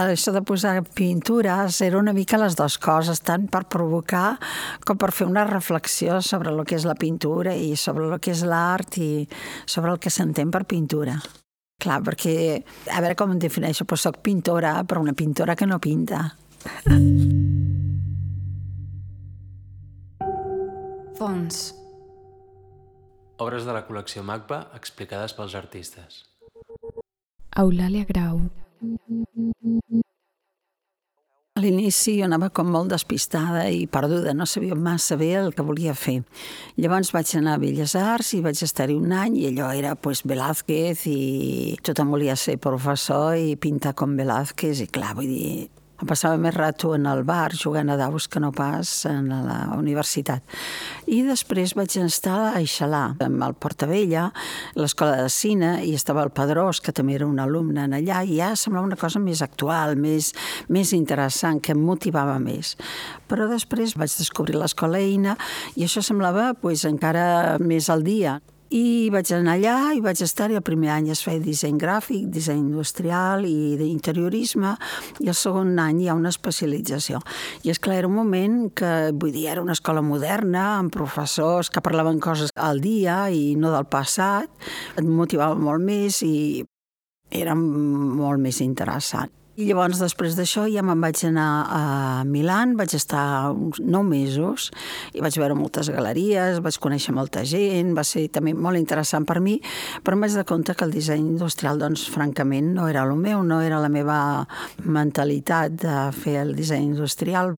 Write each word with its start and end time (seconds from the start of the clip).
Això 0.00 0.30
de 0.32 0.40
posar 0.46 0.76
pintures 0.94 1.80
era 1.82 1.98
una 1.98 2.14
mica 2.14 2.38
les 2.38 2.54
dues 2.56 2.76
coses, 2.78 3.20
tant 3.26 3.48
per 3.50 3.64
provocar 3.72 4.38
com 4.86 4.98
per 5.00 5.10
fer 5.12 5.26
una 5.26 5.44
reflexió 5.48 6.20
sobre 6.22 6.52
el 6.54 6.62
que 6.64 6.78
és 6.78 6.86
la 6.86 6.94
pintura 6.94 7.56
i 7.58 7.74
sobre 7.76 8.06
el 8.06 8.20
que 8.22 8.30
és 8.30 8.44
l'art 8.46 9.00
i 9.02 9.26
sobre 9.66 9.90
el 9.90 9.98
que 9.98 10.12
s'entén 10.14 10.52
per 10.54 10.62
pintura. 10.70 11.18
Clar, 11.80 11.98
perquè, 12.04 12.60
a 12.92 13.00
veure 13.00 13.16
com 13.16 13.32
em 13.32 13.40
defineixo, 13.40 13.86
però 13.88 13.98
soc 13.98 14.20
pintora, 14.22 14.76
però 14.84 15.00
una 15.00 15.16
pintora 15.16 15.56
que 15.56 15.66
no 15.66 15.80
pinta. 15.80 16.22
Fons. 21.18 21.60
Obres 23.40 23.64
de 23.64 23.72
la 23.72 23.82
col·lecció 23.88 24.22
MACBA 24.22 24.62
explicades 24.76 25.34
pels 25.36 25.56
artistes. 25.56 26.24
Eulàlia 27.56 28.04
Grau. 28.08 28.44
A 31.50 31.60
l'inici 31.60 32.14
jo 32.16 32.24
anava 32.24 32.48
com 32.56 32.70
molt 32.72 32.88
despistada 32.88 33.66
i 33.68 33.82
perduda, 33.90 34.32
no 34.32 34.46
sabia 34.48 34.76
massa 34.78 35.18
bé 35.20 35.34
el 35.36 35.50
que 35.52 35.66
volia 35.66 35.92
fer. 35.92 36.22
Llavors 36.80 37.10
vaig 37.12 37.34
anar 37.36 37.58
a 37.58 37.60
Belles 37.60 37.92
Arts 37.98 38.32
i 38.38 38.40
vaig 38.44 38.62
estar-hi 38.64 38.96
un 38.96 39.12
any 39.12 39.36
i 39.42 39.50
allò 39.50 39.68
era 39.76 39.92
pues, 39.98 40.22
Velázquez 40.24 41.04
i 41.10 41.76
tothom 41.84 42.14
volia 42.14 42.38
ser 42.40 42.56
professor 42.56 43.36
i 43.36 43.58
pintar 43.60 43.92
com 43.98 44.16
Velázquez 44.16 44.86
i 44.86 44.88
clar, 44.88 45.12
vull 45.18 45.28
dir, 45.28 45.68
em 46.00 46.08
passava 46.08 46.38
més 46.40 46.54
rato 46.56 46.94
en 46.96 47.04
el 47.10 47.22
bar 47.28 47.52
jugant 47.56 47.90
a 47.92 47.96
daus 48.00 48.26
que 48.28 48.40
no 48.40 48.50
pas 48.56 48.88
en 49.10 49.28
la 49.30 49.58
universitat. 49.76 50.42
I 51.10 51.20
després 51.26 51.74
vaig 51.76 51.96
estar 52.00 52.36
a 52.48 52.52
Aixalà, 52.60 53.02
amb 53.20 53.44
el 53.44 53.56
Portavella, 53.60 54.30
l'escola 54.80 55.18
de 55.20 55.28
cine, 55.32 55.72
i 55.84 55.94
estava 55.98 56.24
el 56.24 56.32
Pedrós, 56.32 56.80
que 56.80 56.94
també 56.96 57.18
era 57.18 57.28
un 57.28 57.40
alumne 57.42 57.84
en 57.84 57.98
allà, 58.00 58.22
i 58.24 58.38
ja 58.40 58.54
semblava 58.56 58.88
una 58.88 59.00
cosa 59.00 59.20
més 59.20 59.42
actual, 59.44 59.96
més, 60.00 60.32
més 60.68 60.94
interessant, 60.96 61.60
que 61.60 61.76
em 61.76 61.82
motivava 61.84 62.38
més. 62.40 62.76
Però 63.28 63.48
després 63.50 63.96
vaig 64.00 64.16
descobrir 64.16 64.56
l'escola 64.56 65.00
Eina 65.00 65.36
i 65.76 65.84
això 65.84 66.02
semblava 66.04 66.54
pues, 66.54 66.86
encara 66.88 67.58
més 67.60 67.90
al 67.92 68.06
dia. 68.06 68.40
I 68.70 69.10
vaig 69.10 69.32
anar 69.34 69.56
allà 69.56 69.76
i 69.98 70.02
vaig 70.02 70.20
estar-hi. 70.22 70.54
El 70.54 70.62
primer 70.62 70.92
any 70.94 71.08
es 71.10 71.24
feia 71.26 71.42
disseny 71.42 71.78
gràfic, 71.80 72.28
disseny 72.30 72.60
industrial 72.60 73.42
i 73.48 73.74
d'interiorisme, 73.80 74.76
i 75.18 75.30
el 75.32 75.34
segon 75.34 75.74
any 75.82 76.04
hi 76.04 76.10
ha 76.10 76.14
una 76.14 76.30
especialització. 76.30 77.18
I 77.66 77.72
és 77.74 77.82
clar, 77.82 77.98
era 77.98 78.10
un 78.10 78.14
moment 78.14 78.60
que, 78.70 78.92
vull 79.10 79.34
dir, 79.34 79.48
era 79.50 79.64
una 79.64 79.74
escola 79.74 80.04
moderna, 80.06 80.76
amb 80.76 80.94
professors 80.94 81.70
que 81.70 81.82
parlaven 81.82 82.22
coses 82.22 82.54
al 82.54 82.78
dia 82.84 83.24
i 83.34 83.56
no 83.58 83.74
del 83.74 83.90
passat, 83.90 84.46
et 84.94 85.04
motivava 85.04 85.58
molt 85.58 85.82
més 85.82 86.22
i 86.22 86.62
era 87.42 87.58
molt 87.58 88.38
més 88.42 88.62
interessant. 88.62 89.39
I 89.60 89.66
llavors, 89.68 89.98
després 90.00 90.38
d'això, 90.38 90.62
ja 90.72 90.80
me'n 90.80 91.02
vaig 91.04 91.20
anar 91.28 91.48
a 91.76 91.80
Milan, 92.24 92.72
vaig 92.78 92.94
estar 92.96 93.50
uns 93.52 93.76
nou 93.84 94.00
mesos 94.08 94.70
i 95.12 95.20
vaig 95.20 95.36
veure 95.36 95.58
moltes 95.58 95.90
galeries, 95.92 96.62
vaig 96.64 96.78
conèixer 96.80 97.12
molta 97.12 97.42
gent, 97.44 97.92
va 97.98 98.06
ser 98.08 98.24
també 98.32 98.54
molt 98.56 98.80
interessant 98.80 99.28
per 99.28 99.36
mi, 99.44 99.58
però 100.00 100.16
em 100.16 100.24
vaig 100.24 100.38
de 100.40 100.46
compte 100.48 100.72
que 100.72 100.88
el 100.88 100.96
disseny 100.96 101.26
industrial, 101.34 101.82
doncs, 101.82 102.06
francament, 102.08 102.72
no 102.78 102.88
era 102.88 103.04
el 103.04 103.12
meu, 103.20 103.44
no 103.44 103.60
era 103.60 103.82
la 103.84 103.92
meva 103.92 104.20
mentalitat 104.86 105.76
de 105.84 105.98
fer 106.16 106.38
el 106.46 106.56
disseny 106.56 106.94
industrial 106.94 107.52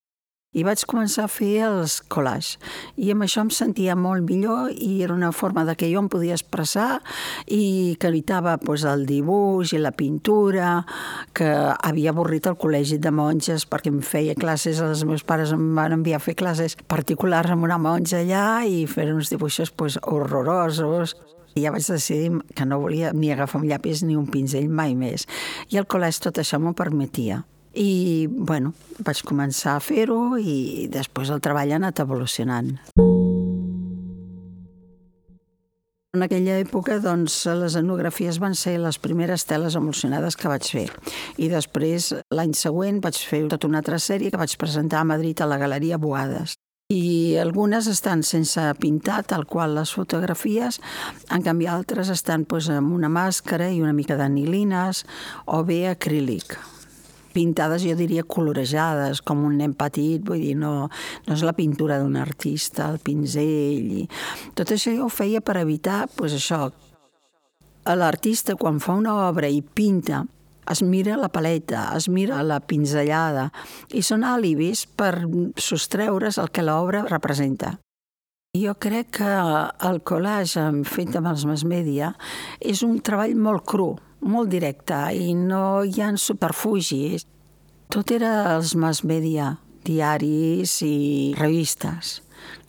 i 0.53 0.63
vaig 0.65 0.83
començar 0.89 1.25
a 1.25 1.31
fer 1.31 1.65
els 1.65 1.97
collages. 2.13 2.59
I 2.95 3.11
amb 3.13 3.25
això 3.25 3.43
em 3.43 3.51
sentia 3.53 3.95
molt 3.97 4.25
millor 4.29 4.71
i 4.73 5.01
era 5.03 5.15
una 5.15 5.31
forma 5.33 5.65
de 5.65 5.75
que 5.77 5.89
jo 5.91 6.03
em 6.03 6.09
podia 6.13 6.37
expressar 6.37 7.01
i 7.47 7.97
que 7.99 8.11
evitava 8.13 8.55
pues, 8.61 8.85
el 8.85 9.07
dibuix 9.09 9.73
i 9.73 9.81
la 9.81 9.93
pintura, 9.97 10.83
que 11.33 11.49
havia 11.73 12.13
avorrit 12.13 12.47
el 12.49 12.57
col·legi 12.61 12.99
de 13.01 13.11
monges 13.11 13.65
perquè 13.69 13.91
em 13.91 14.01
feia 14.05 14.37
classes, 14.37 14.81
els 14.83 15.03
meus 15.09 15.25
pares 15.25 15.53
em 15.55 15.71
van 15.77 15.97
enviar 15.97 16.21
a 16.21 16.23
fer 16.23 16.37
classes 16.37 16.77
particulars 16.87 17.53
amb 17.53 17.65
una 17.65 17.79
monja 17.81 18.21
allà 18.21 18.63
i 18.69 18.85
fer 18.87 19.09
uns 19.13 19.33
dibuixos 19.33 19.73
pues, 19.73 19.97
horrorosos. 20.03 21.17
I 21.53 21.67
ja 21.67 21.73
vaig 21.73 21.85
decidir 21.85 22.39
que 22.57 22.65
no 22.65 22.79
volia 22.81 23.11
ni 23.13 23.29
agafar 23.29 23.61
un 23.61 23.67
llapis 23.69 24.01
ni 24.01 24.17
un 24.17 24.25
pinzell 24.25 24.69
mai 24.69 24.95
més. 24.97 25.27
I 25.69 25.77
el 25.81 25.89
col·legi 25.89 26.25
tot 26.25 26.41
això 26.41 26.57
m'ho 26.57 26.73
permetia. 26.77 27.43
I, 27.73 28.27
bueno, 28.29 28.73
vaig 29.01 29.23
començar 29.25 29.77
a 29.77 29.81
fer-ho 29.81 30.37
i 30.37 30.85
després 30.93 31.31
el 31.33 31.41
treball 31.41 31.73
ha 31.73 31.79
anat 31.81 32.03
evolucionant. 32.03 32.75
En 36.13 36.21
aquella 36.21 36.59
època, 36.61 36.99
doncs, 37.01 37.39
les 37.57 37.73
enografies 37.79 38.37
van 38.37 38.53
ser 38.53 38.75
les 38.77 38.99
primeres 39.01 39.47
teles 39.49 39.73
emulsionades 39.73 40.37
que 40.37 40.51
vaig 40.51 40.67
fer. 40.69 40.85
I 41.41 41.47
després, 41.49 42.11
l'any 42.29 42.53
següent, 42.53 42.99
vaig 43.01 43.17
fer 43.17 43.47
tota 43.49 43.65
una 43.65 43.81
altra 43.81 43.97
sèrie 43.97 44.29
que 44.29 44.37
vaig 44.37 44.53
presentar 44.61 45.01
a 45.01 45.09
Madrid 45.09 45.41
a 45.41 45.49
la 45.49 45.57
Galeria 45.57 45.97
Boades. 45.97 46.53
I 46.93 47.39
algunes 47.41 47.87
estan 47.89 48.21
sense 48.21 48.61
pintar, 48.77 49.23
tal 49.25 49.47
qual 49.49 49.73
les 49.73 49.95
fotografies, 49.97 50.77
en 51.33 51.41
canvi 51.41 51.65
altres 51.65 52.13
estan 52.13 52.45
doncs, 52.45 52.69
amb 52.69 52.93
una 52.93 53.09
màscara 53.09 53.71
i 53.73 53.81
una 53.81 53.97
mica 53.97 54.19
d'anilines 54.19 55.07
o 55.49 55.63
bé 55.65 55.87
acrílic 55.89 56.59
pintades, 57.33 57.83
jo 57.85 57.97
diria, 57.99 58.23
colorejades, 58.23 59.23
com 59.25 59.43
un 59.47 59.57
nen 59.59 59.73
petit, 59.77 60.23
vull 60.25 60.41
dir, 60.43 60.55
no, 60.59 60.89
no 61.27 61.35
és 61.35 61.43
la 61.45 61.55
pintura 61.57 61.99
d'un 62.01 62.17
artista, 62.21 62.87
el 62.91 63.01
pinzell... 63.03 64.03
I... 64.03 64.07
Tot 64.57 64.71
això 64.75 64.93
jo 64.95 65.07
ho 65.07 65.13
feia 65.13 65.41
per 65.41 65.57
evitar, 65.61 66.05
doncs 66.13 66.37
això, 66.37 66.67
l'artista 67.91 68.55
quan 68.55 68.79
fa 68.79 68.95
una 68.95 69.15
obra 69.27 69.49
i 69.51 69.61
pinta, 69.61 70.23
es 70.69 70.81
mira 70.81 71.17
la 71.19 71.29
paleta, 71.29 71.89
es 71.97 72.07
mira 72.09 72.43
la 72.43 72.61
pinzellada, 72.63 73.49
i 73.91 74.03
són 74.05 74.23
àlibis 74.23 74.85
per 74.87 75.25
sostreure's 75.59 76.39
el 76.39 76.51
que 76.53 76.63
l'obra 76.63 77.03
representa. 77.09 77.77
Jo 78.53 78.75
crec 78.77 79.15
que 79.17 79.27
el 79.89 80.03
collage 80.05 80.61
fet 80.85 81.15
amb 81.17 81.31
els 81.31 81.43
mass 81.49 81.63
media 81.65 82.11
és 82.61 82.83
un 82.85 82.99
treball 83.01 83.33
molt 83.33 83.65
cru, 83.65 83.87
molt 84.23 84.49
directe 84.53 84.97
i 85.13 85.33
no 85.37 85.83
hi 85.83 86.01
ha 86.01 86.09
superfugis. 86.17 87.27
Tot 87.93 88.11
era 88.15 88.55
els 88.55 88.73
mass 88.79 89.03
media, 89.05 89.53
diaris 89.85 90.79
i 90.87 91.33
revistes. 91.37 92.22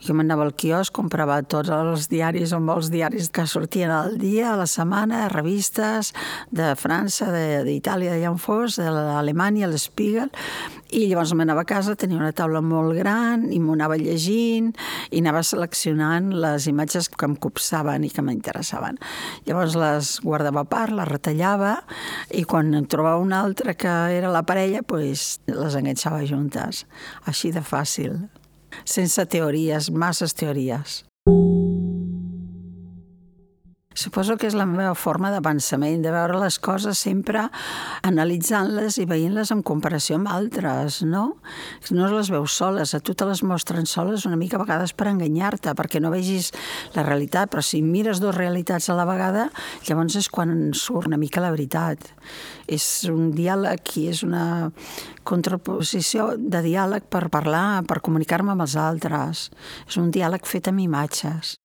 Jo 0.04 0.12
m'anava 0.12 0.44
al 0.44 0.52
quiosc, 0.52 0.92
comprava 0.92 1.38
tots 1.42 1.72
els 1.72 2.08
diaris 2.12 2.52
o 2.52 2.60
molts 2.60 2.90
diaris 2.92 3.30
que 3.32 3.46
sortien 3.48 3.90
al 3.90 4.18
dia, 4.20 4.52
a 4.52 4.58
la 4.60 4.66
setmana, 4.68 5.28
revistes 5.32 6.12
de 6.52 6.74
França, 6.76 7.30
d'Itàlia, 7.64 8.12
d'allà 8.12 8.32
on 8.34 8.40
fos, 8.42 8.76
de 8.80 8.90
l'Alemanya, 8.92 9.70
l'Spiegel, 9.70 10.28
i 10.94 11.08
llavors 11.08 11.32
m'anava 11.34 11.64
a 11.64 11.66
casa, 11.66 11.96
tenia 11.98 12.20
una 12.20 12.34
taula 12.36 12.60
molt 12.62 12.94
gran 12.98 13.48
i 13.50 13.58
m'ho 13.58 13.74
anava 13.74 13.96
llegint 13.98 14.68
i 15.10 15.22
anava 15.22 15.40
seleccionant 15.42 16.28
les 16.44 16.68
imatges 16.70 17.08
que 17.10 17.26
em 17.26 17.34
copsaven 17.34 18.04
i 18.06 18.12
que 18.14 18.22
m'interessaven. 18.22 19.00
Llavors 19.48 19.74
les 19.80 20.12
guardava 20.22 20.62
a 20.62 20.68
part, 20.70 20.94
les 20.94 21.10
retallava 21.10 21.78
i 22.30 22.44
quan 22.46 22.70
en 22.78 22.86
trobava 22.86 23.24
una 23.24 23.40
altra 23.42 23.74
que 23.74 23.96
era 24.20 24.30
la 24.30 24.44
parella, 24.46 24.84
pues, 24.86 25.40
les 25.50 25.80
enganxava 25.80 26.22
juntes. 26.28 26.84
Així 27.26 27.50
de 27.50 27.64
fàcil 27.64 28.20
senza 28.84 29.26
teorías, 29.26 29.90
masas 29.90 30.34
teorías. 30.34 31.04
Suposo 33.94 34.34
que 34.34 34.48
és 34.50 34.56
la 34.58 34.66
meva 34.66 34.96
forma 34.98 35.30
de 35.30 35.38
pensament, 35.38 36.00
de 36.02 36.10
veure 36.10 36.40
les 36.42 36.56
coses 36.58 36.98
sempre 36.98 37.44
analitzant-les 38.02 38.98
i 38.98 39.06
veient-les 39.06 39.52
en 39.54 39.62
comparació 39.62 40.18
amb 40.18 40.32
altres, 40.34 40.98
no? 41.06 41.36
No 41.94 42.08
les 42.10 42.32
veus 42.34 42.56
soles, 42.58 42.90
a 42.90 42.98
tu 42.98 43.14
te 43.14 43.28
les 43.28 43.44
mostren 43.46 43.86
soles 43.86 44.26
una 44.26 44.38
mica 44.40 44.58
a 44.58 44.64
vegades 44.64 44.96
per 44.98 45.06
enganyar-te, 45.12 45.76
perquè 45.78 46.02
no 46.02 46.10
vegis 46.10 46.50
la 46.96 47.06
realitat, 47.06 47.52
però 47.54 47.62
si 47.62 47.84
mires 47.86 48.18
dues 48.18 48.34
realitats 48.34 48.90
a 48.90 48.98
la 48.98 49.06
vegada, 49.06 49.46
llavors 49.86 50.18
és 50.18 50.28
quan 50.28 50.72
surt 50.74 51.06
una 51.06 51.20
mica 51.20 51.44
la 51.44 51.54
veritat. 51.54 52.02
És 52.66 53.06
un 53.06 53.30
diàleg 53.36 53.96
i 54.02 54.08
és 54.10 54.24
una 54.26 54.72
contraposició 55.22 56.32
de 56.34 56.66
diàleg 56.66 57.06
per 57.06 57.28
parlar, 57.30 57.84
per 57.86 58.02
comunicar-me 58.02 58.56
amb 58.56 58.66
els 58.66 58.74
altres. 58.74 59.50
És 59.86 60.02
un 60.02 60.10
diàleg 60.10 60.50
fet 60.50 60.72
amb 60.72 60.82
imatges. 60.82 61.60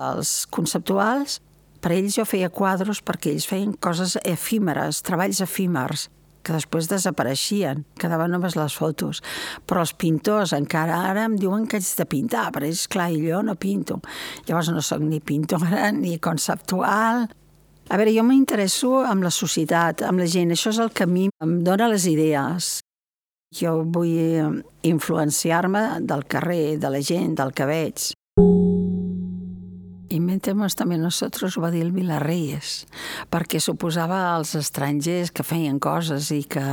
Els 0.00 0.46
conceptuals, 0.48 1.40
per 1.80 1.92
ells 1.92 2.16
jo 2.16 2.24
feia 2.28 2.48
quadros 2.52 3.02
perquè 3.04 3.34
ells 3.34 3.46
feien 3.48 3.74
coses 3.76 4.16
efímeres, 4.24 5.02
treballs 5.04 5.42
efímers, 5.44 6.08
que 6.40 6.54
després 6.54 6.88
desapareixien, 6.88 7.82
quedaven 8.00 8.32
només 8.32 8.56
les 8.56 8.76
fotos. 8.76 9.20
Però 9.68 9.82
els 9.84 9.92
pintors 9.92 10.54
encara 10.56 11.02
ara 11.10 11.26
em 11.28 11.36
diuen 11.40 11.66
que 11.68 11.76
haig 11.76 11.90
de 11.98 12.06
pintar, 12.08 12.46
per 12.54 12.64
ells, 12.68 12.86
clar, 12.88 13.10
i 13.12 13.20
jo 13.26 13.42
no 13.44 13.58
pinto. 13.60 14.00
Llavors 14.48 14.72
no 14.72 14.84
sóc 14.84 15.04
ni 15.04 15.20
pintora 15.20 15.90
ni 15.96 16.16
conceptual. 16.18 17.26
A 17.90 17.98
veure, 17.98 18.14
jo 18.14 18.24
m'interesso 18.24 19.00
amb 19.04 19.26
la 19.26 19.34
societat, 19.34 20.06
amb 20.06 20.22
la 20.22 20.30
gent, 20.30 20.54
això 20.54 20.72
és 20.72 20.80
el 20.80 20.94
que 20.94 21.04
a 21.04 21.10
mi 21.10 21.28
em 21.42 21.58
dona 21.66 21.90
les 21.90 22.06
idees. 22.08 22.78
Jo 23.52 23.80
vull 23.82 24.62
influenciar-me 24.86 25.84
del 26.06 26.24
carrer, 26.30 26.78
de 26.78 26.94
la 26.94 27.02
gent, 27.02 27.34
del 27.40 27.52
que 27.52 27.66
veig. 27.66 28.10
Inventemos 30.10 30.74
també 30.74 30.96
nosotros 30.98 31.54
ho 31.54 31.60
va 31.62 31.70
dir 31.70 31.84
el 31.84 31.92
Vilarreyes, 31.94 32.88
perquè 33.30 33.60
suposava 33.62 34.18
als 34.34 34.56
estrangers 34.58 35.30
que 35.30 35.46
feien 35.46 35.78
coses 35.78 36.32
i 36.34 36.40
que 36.50 36.64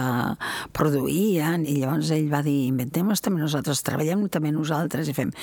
produïen, 0.74 1.62
i 1.69 1.78
llavors 1.78 2.10
ell 2.16 2.31
va 2.34 2.42
dir, 2.42 2.66
inventemos 2.66 3.22
també 3.22 3.44
nosaltres, 3.44 3.86
treballem 3.86 4.25
també 4.34 4.50
nosaltres, 4.56 5.06
i 5.06 5.13
fem... 5.13 5.34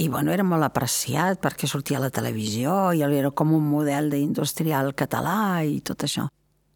I 0.00 0.08
bueno, 0.08 0.32
era 0.32 0.48
molt 0.48 0.64
apreciat 0.64 1.42
perquè 1.44 1.68
sortia 1.68 2.00
a 2.00 2.06
la 2.06 2.14
televisió 2.14 2.94
i 2.96 3.04
era 3.04 3.30
com 3.36 3.52
un 3.52 3.68
model 3.68 4.08
d'industrial 4.08 4.94
català 4.96 5.60
i 5.68 5.82
tot 5.84 6.08
això. 6.08 6.30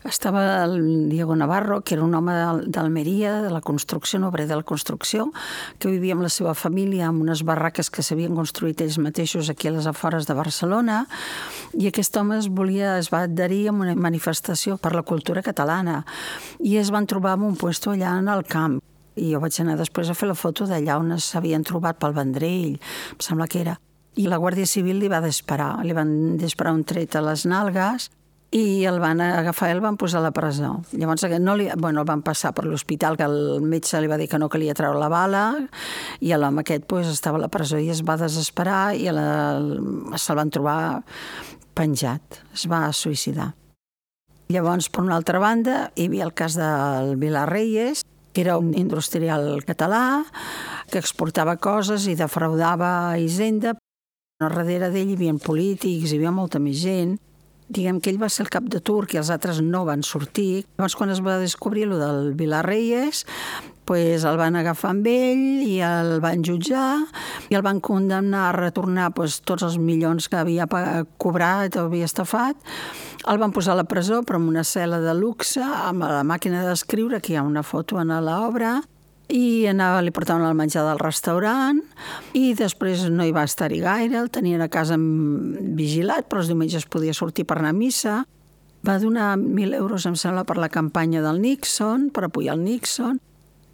Estava 0.06 0.62
el 0.64 1.08
Diego 1.08 1.34
Navarro, 1.34 1.80
que 1.80 1.94
era 1.94 2.04
un 2.04 2.14
home 2.14 2.32
d'Almeria, 2.70 3.42
de 3.42 3.50
la 3.50 3.60
construcció, 3.60 4.20
un 4.20 4.24
obrer 4.28 4.46
de 4.46 4.54
la 4.54 4.62
construcció, 4.62 5.32
que 5.82 5.90
vivia 5.90 6.14
amb 6.14 6.22
la 6.22 6.30
seva 6.30 6.54
família 6.54 7.08
en 7.10 7.18
unes 7.24 7.42
barraques 7.42 7.90
que 7.90 8.04
s'havien 8.06 8.36
construït 8.38 8.84
ells 8.84 9.00
mateixos 9.02 9.50
aquí 9.50 9.66
a 9.66 9.72
les 9.74 9.88
afores 9.90 10.28
de 10.28 10.36
Barcelona, 10.38 11.00
i 11.74 11.88
aquest 11.90 12.16
home 12.16 12.38
es 12.38 12.46
volia, 12.46 12.96
es 13.00 13.10
va 13.10 13.24
adherir 13.26 13.64
a 13.66 13.74
una 13.74 13.96
manifestació 13.98 14.76
per 14.78 14.94
la 14.94 15.02
cultura 15.02 15.42
catalana, 15.42 16.04
i 16.62 16.76
es 16.78 16.92
van 16.94 17.08
trobar 17.10 17.34
en 17.40 17.48
un 17.50 17.56
puesto 17.58 17.90
allà 17.90 18.14
en 18.20 18.30
el 18.30 18.44
camp. 18.46 18.78
I 19.16 19.32
jo 19.32 19.40
vaig 19.42 19.58
anar 19.58 19.74
després 19.80 20.12
a 20.12 20.14
fer 20.14 20.28
la 20.30 20.38
foto 20.38 20.68
d'allà 20.70 21.00
on 21.02 21.16
s'havien 21.18 21.66
trobat 21.66 21.98
pel 21.98 22.14
Vendrell, 22.14 22.76
em 22.78 23.26
sembla 23.26 23.48
que 23.50 23.64
era. 23.64 23.74
I 24.16 24.30
la 24.30 24.38
Guàrdia 24.38 24.70
Civil 24.70 25.00
li 25.02 25.10
va 25.10 25.18
desparar, 25.24 25.82
li 25.82 25.96
van 25.96 26.36
disparar 26.38 26.76
un 26.76 26.84
tret 26.86 27.18
a 27.18 27.24
les 27.26 27.42
nalgues, 27.48 28.06
i 28.56 28.86
el 28.88 29.00
van 29.02 29.20
agafar 29.20 29.68
el 29.74 29.82
van 29.84 29.98
posar 30.00 30.22
a 30.22 30.24
la 30.24 30.32
presó. 30.32 30.78
Llavors 30.96 31.26
no 31.40 31.56
li, 31.58 31.68
bueno, 31.76 32.00
el 32.00 32.08
van 32.08 32.22
passar 32.24 32.54
per 32.56 32.64
l'hospital, 32.64 33.18
que 33.18 33.26
el 33.28 33.60
metge 33.60 34.00
li 34.00 34.08
va 34.08 34.16
dir 34.16 34.30
que 34.32 34.40
no 34.40 34.48
calia 34.48 34.74
treure 34.74 34.98
la 35.00 35.10
bala, 35.12 35.44
i 36.20 36.32
l'home 36.32 36.64
aquest 36.64 36.86
pues, 36.88 37.10
estava 37.12 37.36
a 37.36 37.44
la 37.44 37.52
presó 37.52 37.78
i 37.78 37.90
es 37.92 38.00
va 38.06 38.16
desesperar 38.16 38.94
i 38.96 39.10
se'l 39.10 40.40
van 40.40 40.52
trobar 40.54 40.78
penjat, 41.76 42.40
es 42.56 42.64
va 42.70 42.86
suïcidar. 42.96 43.52
Llavors, 44.48 44.88
per 44.88 45.02
una 45.02 45.16
altra 45.18 45.40
banda, 45.42 45.90
hi 45.96 46.06
havia 46.08 46.24
el 46.24 46.32
cas 46.32 46.56
del 46.56 47.16
Vilar 47.20 47.48
Reyes, 47.50 48.04
que 48.32 48.44
era 48.44 48.56
un 48.60 48.72
industrial 48.78 49.64
català 49.66 50.24
que 50.88 51.00
exportava 51.02 51.56
coses 51.58 52.06
i 52.06 52.14
defraudava 52.16 53.18
Hisenda. 53.18 53.74
A 54.40 54.48
darrere 54.48 54.92
d'ell 54.92 55.12
hi 55.12 55.16
havia 55.18 55.34
polítics, 55.40 56.12
hi 56.12 56.20
havia 56.20 56.32
molta 56.32 56.60
més 56.62 56.78
gent, 56.78 57.16
diguem 57.68 58.00
que 58.00 58.12
ell 58.12 58.20
va 58.20 58.30
ser 58.30 58.46
el 58.46 58.52
cap 58.52 58.66
de 58.70 58.80
turc 58.80 59.14
i 59.14 59.20
els 59.20 59.30
altres 59.34 59.60
no 59.64 59.84
van 59.88 60.04
sortir. 60.06 60.64
Llavors, 60.76 60.96
quan 60.98 61.10
es 61.10 61.22
va 61.24 61.38
descobrir 61.42 61.86
lo 61.90 61.98
del 61.98 62.34
Vilar 62.38 62.64
Reyes, 62.66 63.24
pues 63.86 64.24
el 64.26 64.36
van 64.36 64.56
agafar 64.58 64.90
amb 64.92 65.06
ell 65.06 65.62
i 65.62 65.78
el 65.86 66.18
van 66.20 66.42
jutjar 66.44 67.06
i 67.48 67.54
el 67.54 67.62
van 67.62 67.78
condemnar 67.80 68.48
a 68.48 68.56
retornar 68.56 69.12
pues, 69.14 69.40
tots 69.46 69.62
els 69.62 69.78
milions 69.78 70.26
que 70.28 70.40
havia 70.40 70.66
cobrat 71.22 71.78
o 71.78 71.86
havia 71.86 72.08
estafat. 72.10 72.58
El 73.26 73.38
van 73.42 73.54
posar 73.54 73.74
a 73.74 73.80
la 73.80 73.86
presó, 73.86 74.22
però 74.26 74.42
en 74.42 74.50
una 74.50 74.66
cel·la 74.66 75.00
de 75.02 75.14
luxe, 75.14 75.62
amb 75.62 76.06
la 76.06 76.26
màquina 76.26 76.66
d'escriure, 76.66 77.22
que 77.22 77.34
hi 77.34 77.40
ha 77.40 77.46
una 77.46 77.64
foto 77.66 77.98
en 78.02 78.14
l'obra, 78.26 78.80
i 79.32 79.66
anava, 79.66 80.02
li 80.04 80.12
portaven 80.14 80.44
el 80.46 80.54
menjar 80.54 80.84
del 80.86 81.00
restaurant 81.02 81.80
i 82.38 82.52
després 82.54 83.08
no 83.10 83.26
hi 83.26 83.34
va 83.34 83.46
estar-hi 83.48 83.80
gaire, 83.82 84.20
el 84.20 84.30
tenien 84.30 84.62
a 84.62 84.70
casa 84.70 84.96
vigilat, 84.98 86.28
però 86.30 86.44
els 86.44 86.50
diumenges 86.52 86.86
podia 86.86 87.14
sortir 87.14 87.46
per 87.46 87.58
anar 87.58 87.74
a 87.74 87.76
missa. 87.76 88.20
Va 88.86 89.00
donar 89.02 89.34
1.000 89.34 89.74
euros, 89.74 90.06
em 90.06 90.14
sembla, 90.14 90.44
per 90.46 90.60
la 90.62 90.70
campanya 90.70 91.24
del 91.24 91.40
Nixon, 91.42 92.10
per 92.14 92.28
apoyar 92.28 92.54
el 92.54 92.62
Nixon. 92.62 93.18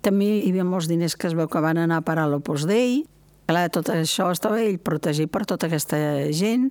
També 0.03 0.39
hi 0.39 0.51
havia 0.51 0.65
molts 0.65 0.89
diners 0.89 1.19
que 1.21 1.29
es 1.29 1.37
veu 1.37 1.51
que 1.53 1.61
van 1.61 1.79
anar 1.79 2.01
a 2.01 2.07
parar 2.07 2.25
a 2.25 2.33
l'Opus 2.33 2.65
Dei. 2.67 3.03
Clar, 3.51 3.67
tot 3.75 3.91
això 3.93 4.31
estava 4.33 4.63
ell 4.63 4.79
protegit 4.81 5.29
per 5.29 5.45
tota 5.45 5.69
aquesta 5.69 5.99
gent 6.33 6.71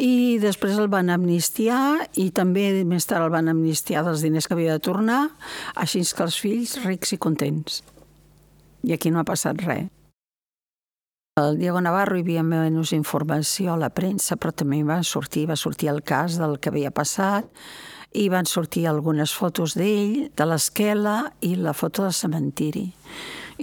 i 0.00 0.38
després 0.40 0.78
el 0.80 0.88
van 0.92 1.10
amnistiar 1.12 2.08
i 2.16 2.30
també 2.32 2.82
més 2.88 3.04
tard 3.08 3.26
el 3.26 3.32
van 3.32 3.50
amnistiar 3.52 4.04
dels 4.06 4.24
diners 4.24 4.48
que 4.48 4.56
havia 4.56 4.76
de 4.78 4.84
tornar, 4.84 5.22
així 5.76 6.00
que 6.00 6.24
els 6.24 6.38
fills 6.40 6.78
rics 6.84 7.12
i 7.12 7.20
contents 7.20 7.82
i 8.82 8.94
aquí 8.94 9.10
no 9.10 9.20
ha 9.20 9.28
passat 9.28 9.60
res. 9.64 9.88
El 11.40 11.56
Diego 11.56 11.80
Navarro 11.80 12.18
hi 12.18 12.26
havia 12.26 12.42
menys 12.44 12.90
informació 12.92 13.72
a 13.72 13.78
la 13.80 13.88
premsa, 13.88 14.36
però 14.36 14.52
també 14.52 14.82
va 14.84 14.98
sortir, 15.02 15.46
va 15.48 15.56
sortir 15.56 15.88
el 15.88 16.02
cas 16.04 16.36
del 16.36 16.58
que 16.60 16.68
havia 16.68 16.90
passat 16.92 17.48
i 18.12 18.26
van 18.28 18.44
sortir 18.44 18.84
algunes 18.86 19.32
fotos 19.32 19.72
d'ell, 19.72 20.28
de 20.36 20.44
l'esquela 20.44 21.32
i 21.40 21.54
la 21.56 21.72
foto 21.72 22.04
del 22.04 22.12
cementiri. 22.12 22.84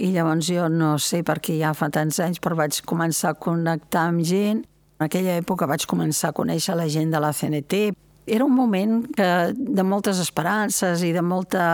I 0.02 0.10
llavors 0.10 0.50
jo 0.50 0.66
no 0.66 0.96
sé 0.98 1.22
perquè 1.22 1.60
ja 1.60 1.70
fa 1.78 1.92
tants 1.94 2.18
anys, 2.24 2.42
però 2.42 2.58
vaig 2.58 2.80
començar 2.82 3.30
a 3.30 3.38
connectar 3.38 4.08
amb 4.10 4.26
gent. 4.26 4.64
En 4.98 5.06
aquella 5.06 5.38
època 5.38 5.70
vaig 5.70 5.86
començar 5.86 6.32
a 6.32 6.36
conèixer 6.36 6.74
la 6.74 6.88
gent 6.90 7.14
de 7.14 7.22
la 7.22 7.30
CNT, 7.30 7.84
era 8.30 8.44
un 8.44 8.54
moment 8.54 9.02
que, 9.16 9.28
de 9.54 9.84
moltes 9.84 10.20
esperances 10.22 11.02
i 11.02 11.10
de 11.12 11.22
molta 11.22 11.64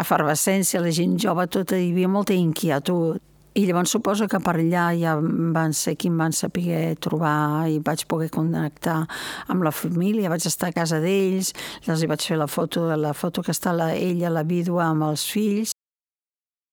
efervescència, 0.00 0.82
la 0.82 0.92
gent 0.94 1.16
jove 1.22 1.46
tota, 1.46 1.78
hi 1.78 1.92
havia 1.94 2.10
molta 2.10 2.34
inquietud. 2.34 3.22
I 3.56 3.62
llavors 3.64 3.94
suposo 3.94 4.26
que 4.28 4.36
per 4.44 4.58
allà 4.58 4.90
ja 5.00 5.14
van 5.16 5.72
ser 5.72 5.94
qui 5.96 6.10
em 6.12 6.18
van 6.20 6.34
saber 6.36 6.90
trobar 7.00 7.70
i 7.72 7.78
vaig 7.80 8.04
poder 8.10 8.28
connectar 8.34 8.98
amb 9.48 9.64
la 9.64 9.72
família, 9.72 10.28
vaig 10.28 10.44
estar 10.44 10.68
a 10.68 10.76
casa 10.76 11.00
d'ells, 11.00 11.54
els 11.86 12.02
hi 12.02 12.10
vaig 12.10 12.26
fer 12.28 12.36
la 12.36 12.50
foto, 12.52 12.90
la 13.00 13.14
foto 13.16 13.46
que 13.46 13.56
està 13.56 13.72
la, 13.72 13.94
ella, 13.96 14.34
la 14.34 14.44
vídua, 14.44 14.90
amb 14.90 15.08
els 15.08 15.24
fills, 15.32 15.75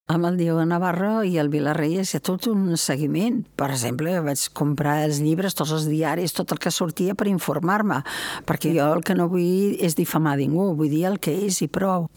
amb 0.06 0.26
el 0.26 0.36
Diego 0.36 0.64
Navarro 0.68 1.22
i 1.24 1.38
el 1.40 1.48
Vilarreyes 1.48 2.12
hi 2.12 2.18
ha 2.18 2.24
tot 2.24 2.46
un 2.50 2.76
seguiment. 2.76 3.40
Per 3.56 3.70
exemple, 3.72 4.12
vaig 4.26 4.42
comprar 4.52 4.98
els 5.06 5.22
llibres, 5.24 5.56
tots 5.56 5.72
els 5.72 5.86
diaris, 5.88 6.34
tot 6.36 6.52
el 6.52 6.60
que 6.60 6.72
sortia 6.74 7.14
per 7.16 7.30
informar-me, 7.30 8.02
perquè 8.44 8.74
jo 8.76 8.90
el 8.98 9.04
que 9.04 9.16
no 9.16 9.30
vull 9.32 9.78
és 9.80 9.96
difamar 9.96 10.36
ningú, 10.40 10.74
vull 10.76 10.92
dir 10.92 11.06
el 11.08 11.18
que 11.18 11.32
és 11.46 11.62
i 11.64 11.70
prou. 11.72 12.10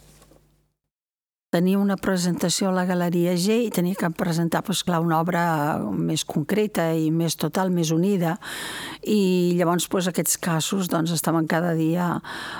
Tenia 1.55 1.79
una 1.79 1.95
presentació 1.95 2.67
a 2.67 2.75
la 2.75 2.83
Galeria 2.83 3.37
G 3.39 3.55
i 3.63 3.71
tenia 3.71 3.95
que 3.95 4.09
presentar 4.11 4.65
pues, 4.67 4.81
clar, 4.83 4.99
una 4.99 5.21
obra 5.23 5.79
més 5.79 6.25
concreta 6.27 6.89
i 6.91 7.07
més 7.09 7.39
total, 7.39 7.71
més 7.71 7.93
unida. 7.95 8.35
I 9.07 9.55
llavors 9.55 9.87
pues, 9.87 10.11
aquests 10.11 10.35
casos 10.43 10.91
doncs, 10.91 11.15
estaven 11.15 11.47
cada 11.47 11.71
dia 11.73 12.17